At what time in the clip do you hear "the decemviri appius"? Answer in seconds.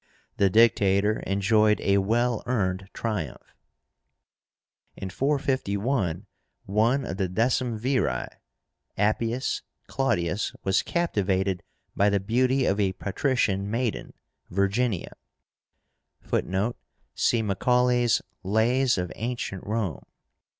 7.17-9.61